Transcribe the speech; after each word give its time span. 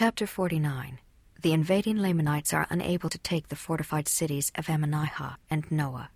Chapter 0.00 0.26
49 0.26 0.98
The 1.42 1.52
invading 1.52 1.98
Lamanites 1.98 2.54
are 2.54 2.66
unable 2.70 3.10
to 3.10 3.18
take 3.18 3.48
the 3.48 3.54
fortified 3.54 4.08
cities 4.08 4.50
of 4.54 4.64
Ammonihah 4.64 5.36
and 5.50 5.70
Noah. 5.70 6.08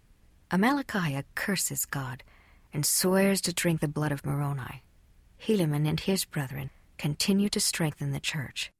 Amalickiah 0.50 1.25
curses 1.34 1.84
God 1.84 2.23
and 2.73 2.86
swears 2.86 3.42
to 3.42 3.52
drink 3.52 3.83
the 3.83 3.86
blood 3.86 4.10
of 4.10 4.25
Moroni. 4.25 4.84
Helaman 5.39 5.86
and 5.86 6.00
his 6.00 6.25
brethren 6.25 6.70
continue 6.97 7.50
to 7.50 7.60
strengthen 7.60 8.12
the 8.12 8.20
church. 8.20 8.70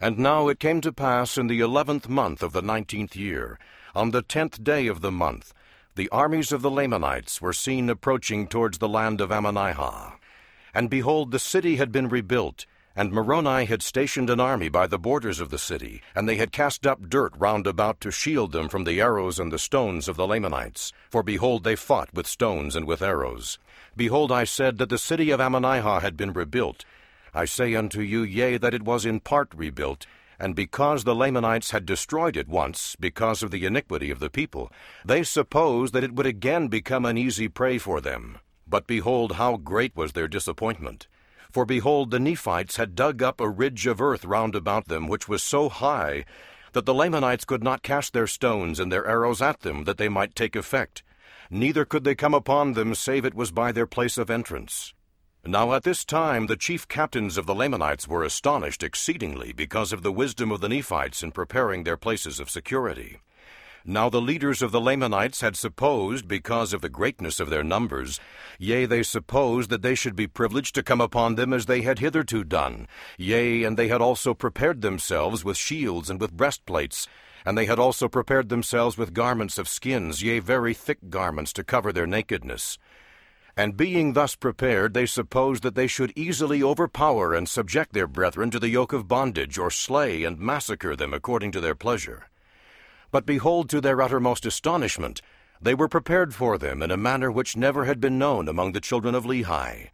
And 0.00 0.16
now 0.18 0.48
it 0.48 0.60
came 0.60 0.80
to 0.80 0.94
pass 0.94 1.36
in 1.36 1.48
the 1.48 1.60
eleventh 1.60 2.08
month 2.08 2.42
of 2.42 2.54
the 2.54 2.62
nineteenth 2.62 3.16
year, 3.16 3.58
on 3.94 4.12
the 4.12 4.22
tenth 4.22 4.64
day 4.64 4.86
of 4.86 5.02
the 5.02 5.12
month, 5.12 5.52
the 5.94 6.08
armies 6.08 6.52
of 6.52 6.62
the 6.62 6.70
Lamanites 6.70 7.42
were 7.42 7.52
seen 7.52 7.90
approaching 7.90 8.46
towards 8.46 8.78
the 8.78 8.88
land 8.88 9.20
of 9.20 9.28
Ammonihah. 9.28 10.14
And 10.72 10.88
behold, 10.88 11.32
the 11.32 11.38
city 11.38 11.76
had 11.76 11.92
been 11.92 12.08
rebuilt, 12.08 12.64
and 12.96 13.12
Moroni 13.12 13.66
had 13.66 13.82
stationed 13.82 14.30
an 14.30 14.40
army 14.40 14.70
by 14.70 14.86
the 14.86 14.98
borders 14.98 15.38
of 15.38 15.50
the 15.50 15.58
city, 15.58 16.00
and 16.14 16.26
they 16.26 16.36
had 16.36 16.50
cast 16.50 16.86
up 16.86 17.10
dirt 17.10 17.34
round 17.36 17.66
about 17.66 18.00
to 18.00 18.10
shield 18.10 18.52
them 18.52 18.70
from 18.70 18.84
the 18.84 19.00
arrows 19.00 19.38
and 19.38 19.52
the 19.52 19.58
stones 19.58 20.08
of 20.08 20.16
the 20.16 20.26
Lamanites. 20.26 20.94
For 21.10 21.22
behold, 21.22 21.62
they 21.62 21.76
fought 21.76 22.08
with 22.14 22.26
stones 22.26 22.74
and 22.74 22.86
with 22.86 23.02
arrows. 23.02 23.58
Behold, 23.94 24.32
I 24.32 24.44
said 24.44 24.78
that 24.78 24.88
the 24.88 24.98
city 24.98 25.30
of 25.30 25.40
Ammonihah 25.40 26.00
had 26.00 26.16
been 26.16 26.32
rebuilt. 26.32 26.86
I 27.34 27.44
say 27.44 27.74
unto 27.74 28.00
you, 28.00 28.22
yea, 28.22 28.56
that 28.56 28.72
it 28.72 28.82
was 28.82 29.04
in 29.04 29.20
part 29.20 29.52
rebuilt, 29.54 30.06
and 30.38 30.54
because 30.54 31.04
the 31.04 31.14
Lamanites 31.14 31.72
had 31.72 31.84
destroyed 31.84 32.36
it 32.36 32.48
once, 32.48 32.96
because 32.98 33.42
of 33.42 33.50
the 33.50 33.66
iniquity 33.66 34.10
of 34.10 34.20
the 34.20 34.30
people, 34.30 34.72
they 35.04 35.22
supposed 35.22 35.92
that 35.92 36.04
it 36.04 36.14
would 36.14 36.26
again 36.26 36.68
become 36.68 37.04
an 37.04 37.18
easy 37.18 37.48
prey 37.48 37.76
for 37.76 38.00
them. 38.00 38.38
But 38.66 38.86
behold, 38.86 39.32
how 39.32 39.58
great 39.58 39.94
was 39.94 40.12
their 40.12 40.28
disappointment. 40.28 41.08
For 41.56 41.64
behold, 41.64 42.10
the 42.10 42.20
Nephites 42.20 42.76
had 42.76 42.94
dug 42.94 43.22
up 43.22 43.40
a 43.40 43.48
ridge 43.48 43.86
of 43.86 43.98
earth 43.98 44.26
round 44.26 44.54
about 44.54 44.88
them, 44.88 45.08
which 45.08 45.26
was 45.26 45.42
so 45.42 45.70
high 45.70 46.26
that 46.74 46.84
the 46.84 46.92
Lamanites 46.92 47.46
could 47.46 47.64
not 47.64 47.82
cast 47.82 48.12
their 48.12 48.26
stones 48.26 48.78
and 48.78 48.92
their 48.92 49.06
arrows 49.06 49.40
at 49.40 49.60
them, 49.60 49.84
that 49.84 49.96
they 49.96 50.10
might 50.10 50.36
take 50.36 50.54
effect. 50.54 51.02
Neither 51.48 51.86
could 51.86 52.04
they 52.04 52.14
come 52.14 52.34
upon 52.34 52.74
them, 52.74 52.94
save 52.94 53.24
it 53.24 53.32
was 53.32 53.52
by 53.52 53.72
their 53.72 53.86
place 53.86 54.18
of 54.18 54.28
entrance. 54.28 54.92
Now 55.46 55.72
at 55.72 55.84
this 55.84 56.04
time 56.04 56.46
the 56.46 56.58
chief 56.58 56.86
captains 56.88 57.38
of 57.38 57.46
the 57.46 57.54
Lamanites 57.54 58.06
were 58.06 58.22
astonished 58.22 58.82
exceedingly 58.82 59.54
because 59.54 59.94
of 59.94 60.02
the 60.02 60.12
wisdom 60.12 60.52
of 60.52 60.60
the 60.60 60.68
Nephites 60.68 61.22
in 61.22 61.32
preparing 61.32 61.84
their 61.84 61.96
places 61.96 62.38
of 62.38 62.50
security. 62.50 63.20
Now 63.88 64.10
the 64.10 64.20
leaders 64.20 64.62
of 64.62 64.72
the 64.72 64.80
Lamanites 64.80 65.42
had 65.42 65.54
supposed, 65.54 66.26
because 66.26 66.72
of 66.72 66.80
the 66.80 66.88
greatness 66.88 67.38
of 67.38 67.50
their 67.50 67.62
numbers, 67.62 68.18
yea, 68.58 68.84
they 68.84 69.04
supposed 69.04 69.70
that 69.70 69.82
they 69.82 69.94
should 69.94 70.16
be 70.16 70.26
privileged 70.26 70.74
to 70.74 70.82
come 70.82 71.00
upon 71.00 71.36
them 71.36 71.52
as 71.52 71.66
they 71.66 71.82
had 71.82 72.00
hitherto 72.00 72.42
done. 72.42 72.88
Yea, 73.16 73.62
and 73.62 73.76
they 73.76 73.86
had 73.86 74.02
also 74.02 74.34
prepared 74.34 74.80
themselves 74.80 75.44
with 75.44 75.56
shields 75.56 76.10
and 76.10 76.20
with 76.20 76.36
breastplates, 76.36 77.06
and 77.44 77.56
they 77.56 77.66
had 77.66 77.78
also 77.78 78.08
prepared 78.08 78.48
themselves 78.48 78.98
with 78.98 79.14
garments 79.14 79.56
of 79.56 79.68
skins, 79.68 80.20
yea, 80.20 80.40
very 80.40 80.74
thick 80.74 80.98
garments 81.08 81.52
to 81.52 81.62
cover 81.62 81.92
their 81.92 82.08
nakedness. 82.08 82.78
And 83.56 83.76
being 83.76 84.14
thus 84.14 84.34
prepared, 84.34 84.94
they 84.94 85.06
supposed 85.06 85.62
that 85.62 85.76
they 85.76 85.86
should 85.86 86.12
easily 86.16 86.60
overpower 86.60 87.34
and 87.34 87.48
subject 87.48 87.92
their 87.92 88.08
brethren 88.08 88.50
to 88.50 88.58
the 88.58 88.68
yoke 88.68 88.92
of 88.92 89.06
bondage, 89.06 89.58
or 89.58 89.70
slay 89.70 90.24
and 90.24 90.40
massacre 90.40 90.96
them 90.96 91.14
according 91.14 91.52
to 91.52 91.60
their 91.60 91.76
pleasure. 91.76 92.28
But 93.16 93.24
behold, 93.24 93.70
to 93.70 93.80
their 93.80 94.02
uttermost 94.02 94.44
astonishment, 94.44 95.22
they 95.58 95.72
were 95.72 95.88
prepared 95.88 96.34
for 96.34 96.58
them 96.58 96.82
in 96.82 96.90
a 96.90 96.98
manner 96.98 97.32
which 97.32 97.56
never 97.56 97.86
had 97.86 97.98
been 97.98 98.18
known 98.18 98.46
among 98.46 98.72
the 98.72 98.80
children 98.88 99.14
of 99.14 99.24
Lehi. 99.24 99.88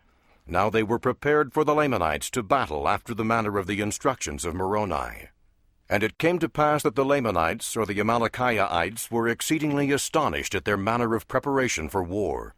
Now 0.44 0.68
they 0.68 0.82
were 0.82 0.98
prepared 0.98 1.52
for 1.52 1.62
the 1.62 1.72
Lamanites 1.72 2.30
to 2.32 2.42
battle 2.42 2.88
after 2.88 3.14
the 3.14 3.24
manner 3.24 3.58
of 3.58 3.68
the 3.68 3.80
instructions 3.80 4.44
of 4.44 4.56
Moroni. 4.56 5.28
And 5.88 6.02
it 6.02 6.18
came 6.18 6.40
to 6.40 6.48
pass 6.48 6.82
that 6.82 6.96
the 6.96 7.04
Lamanites, 7.04 7.76
or 7.76 7.86
the 7.86 8.00
Amalickiahites, 8.00 9.08
were 9.08 9.28
exceedingly 9.28 9.92
astonished 9.92 10.56
at 10.56 10.64
their 10.64 10.76
manner 10.76 11.14
of 11.14 11.28
preparation 11.28 11.88
for 11.88 12.02
war. 12.02 12.56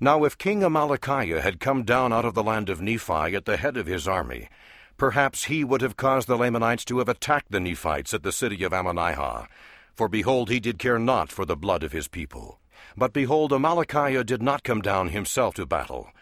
Now 0.00 0.24
if 0.24 0.38
King 0.38 0.62
Amalickiah 0.62 1.42
had 1.42 1.60
come 1.60 1.82
down 1.82 2.14
out 2.14 2.24
of 2.24 2.32
the 2.32 2.42
land 2.42 2.70
of 2.70 2.80
Nephi 2.80 3.36
at 3.36 3.44
the 3.44 3.58
head 3.58 3.76
of 3.76 3.84
his 3.84 4.08
army, 4.08 4.48
perhaps 4.96 5.44
he 5.44 5.64
would 5.64 5.82
have 5.82 5.98
caused 5.98 6.28
the 6.28 6.38
Lamanites 6.38 6.86
to 6.86 6.96
have 6.96 7.10
attacked 7.10 7.50
the 7.50 7.60
Nephites 7.60 8.14
at 8.14 8.22
the 8.22 8.32
city 8.32 8.64
of 8.64 8.72
Ammonihah, 8.72 9.48
for 9.98 10.08
behold, 10.08 10.48
he 10.48 10.60
did 10.60 10.78
care 10.78 10.98
not 10.98 11.32
for 11.32 11.44
the 11.44 11.56
blood 11.56 11.82
of 11.82 11.90
his 11.90 12.06
people. 12.06 12.60
But 12.96 13.12
behold, 13.12 13.50
Amalickiah 13.50 14.24
did 14.24 14.40
not 14.40 14.62
come 14.62 14.80
down 14.80 15.08
himself 15.08 15.56
to 15.56 15.66
battle. 15.66 16.12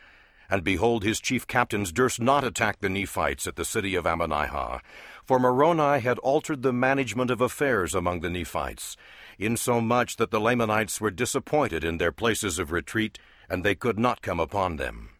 And 0.48 0.64
behold, 0.64 1.04
his 1.04 1.20
chief 1.20 1.46
captains 1.46 1.92
durst 1.92 2.18
not 2.18 2.42
attack 2.42 2.80
the 2.80 2.88
Nephites 2.88 3.46
at 3.46 3.56
the 3.56 3.66
city 3.66 3.94
of 3.94 4.06
Ammonihah, 4.06 4.80
for 5.26 5.38
Moroni 5.38 6.00
had 6.00 6.18
altered 6.20 6.62
the 6.62 6.72
management 6.72 7.30
of 7.30 7.42
affairs 7.42 7.94
among 7.94 8.20
the 8.20 8.30
Nephites, 8.30 8.96
insomuch 9.38 10.16
that 10.16 10.30
the 10.30 10.40
Lamanites 10.40 10.98
were 10.98 11.10
disappointed 11.10 11.84
in 11.84 11.98
their 11.98 12.12
places 12.12 12.58
of 12.58 12.72
retreat, 12.72 13.18
and 13.50 13.62
they 13.62 13.74
could 13.74 13.98
not 13.98 14.22
come 14.22 14.40
upon 14.40 14.76
them. 14.76 15.10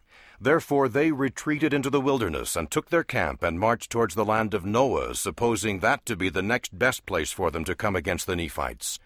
Therefore 0.41 0.89
they 0.89 1.13
retreated 1.13 1.73
into 1.73 1.91
the 1.91 2.01
wilderness, 2.01 2.57
and 2.57 2.71
took 2.71 2.91
their 2.91 3.05
camp, 3.05 3.43
and 3.43 3.59
marched 3.59 3.91
towards 3.91 4.15
the 4.15 4.25
land 4.25 4.55
of 4.55 4.67
Noah, 4.67 5.15
supposing 5.15 5.81
that 5.81 6.05
to 6.07 6.17
be 6.17 6.29
the 6.29 6.43
next 6.43 6.79
best 6.79 7.07
place 7.07 7.33
for 7.33 7.51
them 7.51 7.65
to 7.65 7.75
come 7.75 7.97
against 7.97 8.27
the 8.27 8.37
Nephites. 8.37 8.99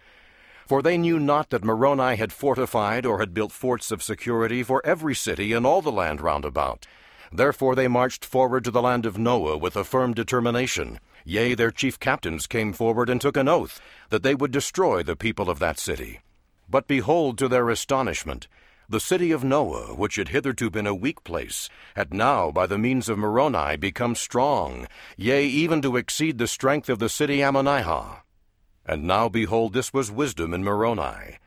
For 0.66 0.82
they 0.82 0.98
knew 0.98 1.18
not 1.18 1.50
that 1.50 1.64
Moroni 1.64 2.16
had 2.16 2.32
fortified 2.32 3.04
or 3.04 3.18
had 3.18 3.34
built 3.34 3.52
forts 3.52 3.90
of 3.90 4.02
security 4.02 4.62
for 4.62 4.80
every 4.84 5.14
city 5.14 5.52
in 5.52 5.66
all 5.66 5.82
the 5.82 5.90
land 5.90 6.20
round 6.20 6.44
about. 6.44 6.86
Therefore 7.32 7.74
they 7.74 7.88
marched 7.88 8.24
forward 8.24 8.64
to 8.64 8.70
the 8.70 8.82
land 8.82 9.06
of 9.06 9.18
Noah 9.18 9.56
with 9.56 9.76
a 9.76 9.84
firm 9.84 10.14
determination. 10.14 10.98
Yea, 11.24 11.54
their 11.54 11.70
chief 11.70 11.98
captains 12.00 12.46
came 12.46 12.72
forward 12.72 13.08
and 13.08 13.20
took 13.20 13.36
an 13.36 13.48
oath 13.48 13.80
that 14.10 14.22
they 14.22 14.34
would 14.34 14.50
destroy 14.50 15.02
the 15.02 15.16
people 15.16 15.48
of 15.48 15.58
that 15.60 15.78
city. 15.78 16.20
But 16.68 16.88
behold, 16.88 17.38
to 17.38 17.48
their 17.48 17.68
astonishment, 17.68 18.48
the 18.90 18.98
city 18.98 19.30
of 19.30 19.44
Noah, 19.44 19.94
which 19.94 20.16
had 20.16 20.30
hitherto 20.30 20.68
been 20.68 20.86
a 20.86 20.94
weak 20.94 21.22
place, 21.22 21.70
had 21.94 22.12
now, 22.12 22.50
by 22.50 22.66
the 22.66 22.76
means 22.76 23.08
of 23.08 23.18
Moroni, 23.18 23.76
become 23.76 24.16
strong, 24.16 24.88
yea, 25.16 25.46
even 25.46 25.80
to 25.82 25.96
exceed 25.96 26.38
the 26.38 26.48
strength 26.48 26.88
of 26.88 26.98
the 26.98 27.08
city 27.08 27.38
Ammonihah. 27.38 28.22
And 28.84 29.04
now, 29.04 29.28
behold, 29.28 29.74
this 29.74 29.94
was 29.94 30.10
wisdom 30.10 30.52
in 30.52 30.64
Moroni. 30.64 31.38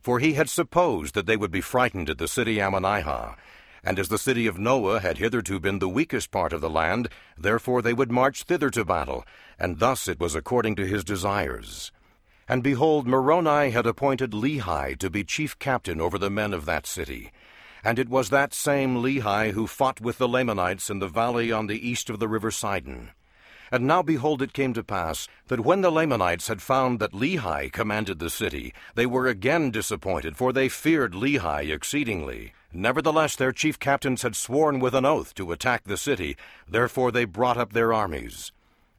For 0.00 0.20
he 0.20 0.34
had 0.34 0.48
supposed 0.48 1.14
that 1.14 1.26
they 1.26 1.36
would 1.36 1.50
be 1.50 1.60
frightened 1.60 2.08
at 2.08 2.18
the 2.18 2.28
city 2.28 2.58
Ammonihah, 2.58 3.34
and 3.82 3.98
as 3.98 4.08
the 4.08 4.18
city 4.18 4.46
of 4.46 4.60
Noah 4.60 5.00
had 5.00 5.18
hitherto 5.18 5.58
been 5.58 5.80
the 5.80 5.88
weakest 5.88 6.30
part 6.30 6.52
of 6.52 6.60
the 6.60 6.70
land, 6.70 7.08
therefore 7.36 7.82
they 7.82 7.92
would 7.92 8.12
march 8.12 8.44
thither 8.44 8.70
to 8.70 8.84
battle, 8.84 9.24
and 9.58 9.80
thus 9.80 10.06
it 10.06 10.20
was 10.20 10.36
according 10.36 10.76
to 10.76 10.86
his 10.86 11.02
desires. 11.02 11.90
And 12.52 12.62
behold, 12.62 13.06
Moroni 13.06 13.70
had 13.70 13.86
appointed 13.86 14.32
Lehi 14.32 14.98
to 14.98 15.08
be 15.08 15.24
chief 15.24 15.58
captain 15.58 16.02
over 16.02 16.18
the 16.18 16.28
men 16.28 16.52
of 16.52 16.66
that 16.66 16.86
city. 16.86 17.32
And 17.82 17.98
it 17.98 18.10
was 18.10 18.28
that 18.28 18.52
same 18.52 18.96
Lehi 18.96 19.52
who 19.52 19.66
fought 19.66 20.02
with 20.02 20.18
the 20.18 20.28
Lamanites 20.28 20.90
in 20.90 20.98
the 20.98 21.08
valley 21.08 21.50
on 21.50 21.66
the 21.66 21.88
east 21.88 22.10
of 22.10 22.18
the 22.18 22.28
river 22.28 22.50
Sidon. 22.50 23.08
And 23.70 23.86
now 23.86 24.02
behold, 24.02 24.42
it 24.42 24.52
came 24.52 24.74
to 24.74 24.84
pass 24.84 25.28
that 25.46 25.60
when 25.60 25.80
the 25.80 25.90
Lamanites 25.90 26.48
had 26.48 26.60
found 26.60 27.00
that 27.00 27.14
Lehi 27.14 27.72
commanded 27.72 28.18
the 28.18 28.28
city, 28.28 28.74
they 28.96 29.06
were 29.06 29.28
again 29.28 29.70
disappointed, 29.70 30.36
for 30.36 30.52
they 30.52 30.68
feared 30.68 31.14
Lehi 31.14 31.72
exceedingly. 31.72 32.52
Nevertheless, 32.70 33.34
their 33.34 33.52
chief 33.52 33.78
captains 33.78 34.20
had 34.20 34.36
sworn 34.36 34.78
with 34.78 34.94
an 34.94 35.06
oath 35.06 35.34
to 35.36 35.52
attack 35.52 35.84
the 35.84 35.96
city, 35.96 36.36
therefore 36.68 37.12
they 37.12 37.24
brought 37.24 37.56
up 37.56 37.72
their 37.72 37.94
armies. 37.94 38.52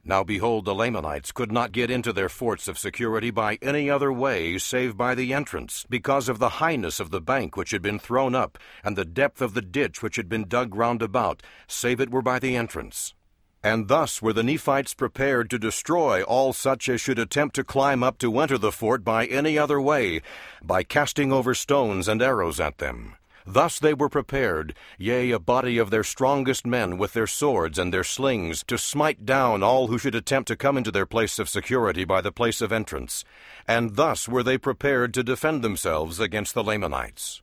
Now 0.06 0.22
behold, 0.22 0.66
the 0.66 0.74
Lamanites 0.74 1.32
could 1.32 1.50
not 1.50 1.72
get 1.72 1.90
into 1.90 2.12
their 2.12 2.28
forts 2.28 2.68
of 2.68 2.78
security 2.78 3.30
by 3.30 3.58
any 3.62 3.88
other 3.88 4.12
way 4.12 4.58
save 4.58 4.98
by 4.98 5.14
the 5.14 5.32
entrance, 5.32 5.86
because 5.88 6.28
of 6.28 6.38
the 6.38 6.60
highness 6.60 7.00
of 7.00 7.10
the 7.10 7.22
bank 7.22 7.56
which 7.56 7.70
had 7.70 7.80
been 7.80 7.98
thrown 7.98 8.34
up, 8.34 8.58
and 8.84 8.96
the 8.96 9.06
depth 9.06 9.40
of 9.40 9.54
the 9.54 9.62
ditch 9.62 10.02
which 10.02 10.16
had 10.16 10.28
been 10.28 10.46
dug 10.46 10.74
round 10.74 11.00
about, 11.00 11.42
save 11.66 12.00
it 12.00 12.10
were 12.10 12.20
by 12.20 12.38
the 12.38 12.54
entrance. 12.54 13.14
And 13.62 13.88
thus 13.88 14.20
were 14.20 14.34
the 14.34 14.42
Nephites 14.42 14.92
prepared 14.92 15.48
to 15.48 15.58
destroy 15.58 16.22
all 16.22 16.52
such 16.52 16.86
as 16.90 17.00
should 17.00 17.18
attempt 17.18 17.54
to 17.54 17.64
climb 17.64 18.02
up 18.02 18.18
to 18.18 18.38
enter 18.38 18.58
the 18.58 18.72
fort 18.72 19.04
by 19.04 19.24
any 19.24 19.56
other 19.56 19.80
way, 19.80 20.20
by 20.62 20.82
casting 20.82 21.32
over 21.32 21.54
stones 21.54 22.08
and 22.08 22.20
arrows 22.20 22.60
at 22.60 22.76
them. 22.76 23.16
Thus 23.46 23.78
they 23.78 23.92
were 23.92 24.08
prepared, 24.08 24.74
yea, 24.96 25.30
a 25.30 25.38
body 25.38 25.76
of 25.76 25.90
their 25.90 26.04
strongest 26.04 26.66
men 26.66 26.96
with 26.96 27.12
their 27.12 27.26
swords 27.26 27.78
and 27.78 27.92
their 27.92 28.04
slings, 28.04 28.64
to 28.68 28.78
smite 28.78 29.26
down 29.26 29.62
all 29.62 29.88
who 29.88 29.98
should 29.98 30.14
attempt 30.14 30.48
to 30.48 30.56
come 30.56 30.78
into 30.78 30.90
their 30.90 31.04
place 31.04 31.38
of 31.38 31.50
security 31.50 32.04
by 32.04 32.22
the 32.22 32.32
place 32.32 32.62
of 32.62 32.72
entrance. 32.72 33.22
And 33.68 33.96
thus 33.96 34.28
were 34.28 34.42
they 34.42 34.56
prepared 34.56 35.12
to 35.14 35.22
defend 35.22 35.62
themselves 35.62 36.20
against 36.20 36.54
the 36.54 36.64
Lamanites. 36.64 37.42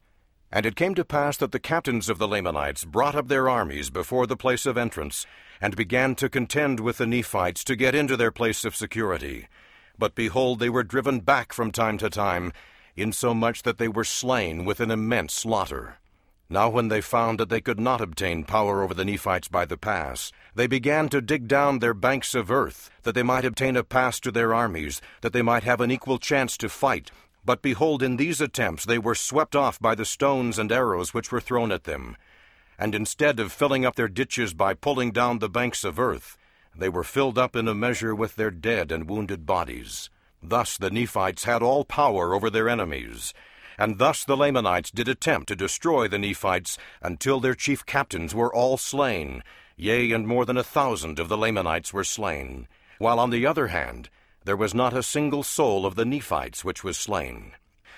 And 0.51 0.65
it 0.65 0.75
came 0.75 0.95
to 0.95 1.05
pass 1.05 1.37
that 1.37 1.51
the 1.51 1.59
captains 1.59 2.09
of 2.09 2.17
the 2.17 2.27
Lamanites 2.27 2.83
brought 2.83 3.15
up 3.15 3.27
their 3.27 3.47
armies 3.47 3.89
before 3.89 4.25
the 4.25 4.35
place 4.35 4.65
of 4.65 4.77
entrance, 4.77 5.27
and 5.61 5.75
began 5.75 6.15
to 6.15 6.27
contend 6.27 6.79
with 6.79 6.97
the 6.97 7.05
Nephites 7.05 7.63
to 7.65 7.75
get 7.75 7.93
into 7.93 8.17
their 8.17 8.31
place 8.31 8.65
of 8.65 8.75
security. 8.75 9.47
But 9.99 10.15
behold, 10.15 10.59
they 10.59 10.69
were 10.69 10.83
driven 10.83 11.19
back 11.19 11.53
from 11.53 11.71
time 11.71 11.99
to 11.99 12.09
time, 12.09 12.51
insomuch 12.95 13.63
that 13.63 13.77
they 13.77 13.87
were 13.87 14.03
slain 14.03 14.65
with 14.65 14.79
an 14.79 14.91
immense 14.91 15.33
slaughter. 15.33 15.97
Now, 16.49 16.67
when 16.67 16.89
they 16.89 16.99
found 16.99 17.39
that 17.39 17.47
they 17.47 17.61
could 17.61 17.79
not 17.79 18.01
obtain 18.01 18.43
power 18.43 18.83
over 18.83 18.93
the 18.93 19.05
Nephites 19.05 19.47
by 19.47 19.63
the 19.63 19.77
pass, 19.77 20.33
they 20.53 20.67
began 20.67 21.07
to 21.07 21.21
dig 21.21 21.47
down 21.47 21.79
their 21.79 21.93
banks 21.93 22.35
of 22.35 22.51
earth, 22.51 22.89
that 23.03 23.15
they 23.15 23.23
might 23.23 23.45
obtain 23.45 23.77
a 23.77 23.85
pass 23.85 24.19
to 24.19 24.31
their 24.31 24.53
armies, 24.53 25.01
that 25.21 25.31
they 25.31 25.41
might 25.41 25.63
have 25.63 25.79
an 25.79 25.91
equal 25.91 26.19
chance 26.19 26.57
to 26.57 26.67
fight. 26.67 27.09
But 27.45 27.61
behold, 27.61 28.03
in 28.03 28.17
these 28.17 28.41
attempts 28.41 28.85
they 28.85 28.99
were 28.99 29.15
swept 29.15 29.55
off 29.55 29.79
by 29.79 29.95
the 29.95 30.03
stones 30.03 30.59
and 30.59 30.71
arrows 30.73 31.13
which 31.13 31.31
were 31.31 31.39
thrown 31.39 31.71
at 31.71 31.85
them. 31.85 32.17
And 32.77 32.93
instead 32.93 33.39
of 33.39 33.53
filling 33.53 33.85
up 33.85 33.95
their 33.95 34.09
ditches 34.09 34.53
by 34.53 34.73
pulling 34.73 35.11
down 35.11 35.39
the 35.39 35.49
banks 35.49 35.85
of 35.85 35.99
earth, 35.99 36.37
they 36.75 36.89
were 36.89 37.05
filled 37.05 37.37
up 37.37 37.55
in 37.55 37.69
a 37.69 37.73
measure 37.73 38.13
with 38.13 38.35
their 38.35 38.51
dead 38.51 38.91
and 38.91 39.09
wounded 39.09 39.45
bodies. 39.45 40.09
Thus 40.43 40.77
the 40.77 40.89
Nephites 40.89 41.43
had 41.43 41.61
all 41.61 41.85
power 41.85 42.33
over 42.33 42.49
their 42.49 42.67
enemies. 42.67 43.33
And 43.77 43.97
thus 43.97 44.25
the 44.25 44.37
Lamanites 44.37 44.91
did 44.91 45.07
attempt 45.07 45.47
to 45.47 45.55
destroy 45.55 46.07
the 46.07 46.19
Nephites 46.19 46.77
until 47.01 47.39
their 47.39 47.55
chief 47.55 47.85
captains 47.85 48.35
were 48.35 48.53
all 48.53 48.77
slain, 48.77 49.43
yea, 49.75 50.11
and 50.11 50.27
more 50.27 50.45
than 50.45 50.57
a 50.57 50.63
thousand 50.63 51.19
of 51.19 51.29
the 51.29 51.37
Lamanites 51.37 51.93
were 51.93 52.03
slain, 52.03 52.67
while 52.99 53.19
on 53.19 53.29
the 53.29 53.45
other 53.45 53.67
hand 53.67 54.09
there 54.43 54.57
was 54.57 54.73
not 54.73 54.93
a 54.93 55.03
single 55.03 55.43
soul 55.43 55.85
of 55.85 55.95
the 55.95 56.05
Nephites 56.05 56.65
which 56.65 56.83
was 56.83 56.97
slain. 56.97 57.53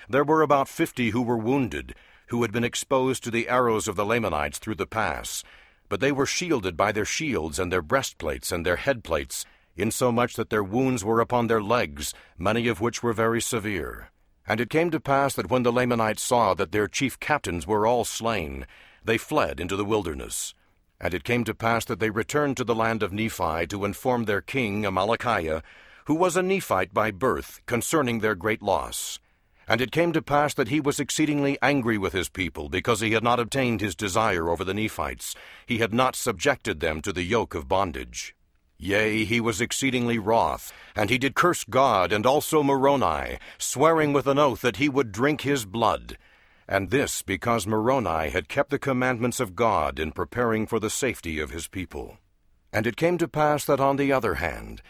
There 0.08 0.24
were 0.24 0.42
about 0.42 0.68
fifty 0.68 1.10
who 1.10 1.22
were 1.22 1.38
wounded, 1.38 1.94
who 2.28 2.42
had 2.42 2.52
been 2.52 2.64
exposed 2.64 3.24
to 3.24 3.30
the 3.30 3.48
arrows 3.48 3.88
of 3.88 3.96
the 3.96 4.06
Lamanites 4.06 4.58
through 4.58 4.76
the 4.76 4.86
pass, 4.86 5.42
but 5.88 6.00
they 6.00 6.12
were 6.12 6.26
shielded 6.26 6.76
by 6.76 6.92
their 6.92 7.04
shields 7.04 7.58
and 7.58 7.72
their 7.72 7.82
breastplates 7.82 8.52
and 8.52 8.64
their 8.64 8.76
headplates, 8.76 9.44
insomuch 9.76 10.34
that 10.34 10.50
their 10.50 10.64
wounds 10.64 11.04
were 11.04 11.20
upon 11.20 11.46
their 11.46 11.62
legs, 11.62 12.14
many 12.38 12.68
of 12.68 12.80
which 12.80 13.02
were 13.02 13.12
very 13.12 13.40
severe. 13.40 14.10
And 14.46 14.60
it 14.60 14.70
came 14.70 14.90
to 14.90 15.00
pass 15.00 15.34
that 15.34 15.50
when 15.50 15.62
the 15.62 15.72
Lamanites 15.72 16.22
saw 16.22 16.54
that 16.54 16.72
their 16.72 16.86
chief 16.86 17.18
captains 17.18 17.66
were 17.66 17.86
all 17.86 18.04
slain, 18.04 18.66
they 19.02 19.18
fled 19.18 19.58
into 19.58 19.76
the 19.76 19.84
wilderness. 19.84 20.54
And 21.00 21.14
it 21.14 21.24
came 21.24 21.44
to 21.44 21.54
pass 21.54 21.84
that 21.86 21.98
they 21.98 22.10
returned 22.10 22.56
to 22.58 22.64
the 22.64 22.74
land 22.74 23.02
of 23.02 23.12
Nephi 23.12 23.66
to 23.68 23.84
inform 23.84 24.24
their 24.24 24.40
king 24.40 24.82
Amalickiah, 24.84 25.62
who 26.06 26.14
was 26.14 26.36
a 26.36 26.42
Nephite 26.42 26.92
by 26.92 27.10
birth, 27.10 27.60
concerning 27.66 28.20
their 28.20 28.34
great 28.34 28.62
loss. 28.62 29.18
And 29.66 29.80
it 29.80 29.92
came 29.92 30.12
to 30.12 30.20
pass 30.20 30.52
that 30.54 30.68
he 30.68 30.78
was 30.78 31.00
exceedingly 31.00 31.56
angry 31.62 31.96
with 31.96 32.12
his 32.12 32.28
people, 32.28 32.68
because 32.68 33.00
he 33.00 33.12
had 33.12 33.22
not 33.22 33.40
obtained 33.40 33.80
his 33.80 33.96
desire 33.96 34.50
over 34.50 34.62
the 34.62 34.74
Nephites. 34.74 35.34
He 35.64 35.78
had 35.78 35.94
not 35.94 36.16
subjected 36.16 36.80
them 36.80 37.00
to 37.00 37.12
the 37.12 37.22
yoke 37.22 37.54
of 37.54 37.66
bondage. 37.66 38.36
Yea, 38.84 39.24
he 39.24 39.40
was 39.40 39.62
exceedingly 39.62 40.18
wroth, 40.18 40.70
and 40.94 41.08
he 41.08 41.16
did 41.16 41.34
curse 41.34 41.64
God 41.64 42.12
and 42.12 42.26
also 42.26 42.62
Moroni, 42.62 43.38
swearing 43.56 44.12
with 44.12 44.26
an 44.26 44.38
oath 44.38 44.60
that 44.60 44.76
he 44.76 44.90
would 44.90 45.10
drink 45.10 45.40
his 45.40 45.64
blood. 45.64 46.18
And 46.68 46.90
this 46.90 47.22
because 47.22 47.66
Moroni 47.66 48.28
had 48.28 48.46
kept 48.46 48.68
the 48.68 48.78
commandments 48.78 49.40
of 49.40 49.56
God 49.56 49.98
in 49.98 50.12
preparing 50.12 50.66
for 50.66 50.78
the 50.78 50.90
safety 50.90 51.38
of 51.38 51.50
his 51.50 51.66
people. 51.66 52.18
And 52.74 52.86
it 52.86 52.98
came 52.98 53.16
to 53.16 53.26
pass 53.26 53.64
that 53.64 53.80
on 53.80 53.96
the 53.96 54.12
other 54.12 54.34
hand, 54.34 54.82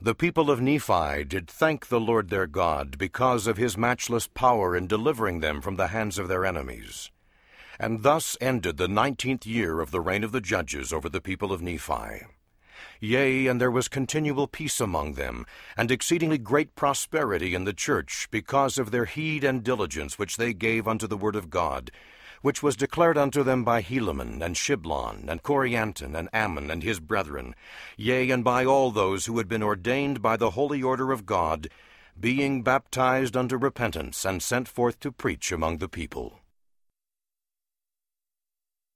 the 0.00 0.14
people 0.14 0.48
of 0.48 0.60
Nephi 0.60 1.24
did 1.24 1.48
thank 1.48 1.88
the 1.88 1.98
Lord 1.98 2.30
their 2.30 2.46
God 2.46 2.98
because 2.98 3.48
of 3.48 3.56
his 3.56 3.76
matchless 3.76 4.28
power 4.28 4.76
in 4.76 4.86
delivering 4.86 5.40
them 5.40 5.60
from 5.60 5.74
the 5.74 5.88
hands 5.88 6.20
of 6.20 6.28
their 6.28 6.46
enemies. 6.46 7.10
And 7.80 8.04
thus 8.04 8.36
ended 8.40 8.76
the 8.76 8.86
nineteenth 8.86 9.44
year 9.44 9.80
of 9.80 9.90
the 9.90 10.00
reign 10.00 10.22
of 10.22 10.30
the 10.30 10.40
judges 10.40 10.92
over 10.92 11.08
the 11.08 11.20
people 11.20 11.52
of 11.52 11.60
Nephi. 11.62 12.26
Yea, 13.00 13.46
and 13.46 13.60
there 13.60 13.70
was 13.70 13.88
continual 13.88 14.46
peace 14.46 14.80
among 14.80 15.14
them, 15.14 15.46
and 15.76 15.90
exceedingly 15.90 16.38
great 16.38 16.74
prosperity 16.74 17.54
in 17.54 17.64
the 17.64 17.72
church, 17.72 18.28
because 18.30 18.78
of 18.78 18.90
their 18.90 19.04
heed 19.04 19.44
and 19.44 19.62
diligence 19.62 20.18
which 20.18 20.36
they 20.36 20.52
gave 20.52 20.86
unto 20.86 21.06
the 21.06 21.16
word 21.16 21.36
of 21.36 21.50
God, 21.50 21.90
which 22.42 22.62
was 22.62 22.76
declared 22.76 23.18
unto 23.18 23.42
them 23.42 23.64
by 23.64 23.82
Helaman, 23.82 24.42
and 24.42 24.56
Shiblon, 24.56 25.28
and 25.28 25.42
Corianton, 25.42 26.14
and 26.14 26.28
Ammon, 26.32 26.70
and 26.70 26.82
his 26.82 27.00
brethren, 27.00 27.54
yea, 27.96 28.30
and 28.30 28.42
by 28.42 28.64
all 28.64 28.90
those 28.90 29.26
who 29.26 29.38
had 29.38 29.48
been 29.48 29.62
ordained 29.62 30.22
by 30.22 30.36
the 30.36 30.50
holy 30.50 30.82
order 30.82 31.12
of 31.12 31.26
God, 31.26 31.68
being 32.18 32.62
baptized 32.62 33.36
unto 33.36 33.56
repentance, 33.56 34.24
and 34.24 34.42
sent 34.42 34.68
forth 34.68 35.00
to 35.00 35.12
preach 35.12 35.52
among 35.52 35.78
the 35.78 35.88
people. 35.88 36.39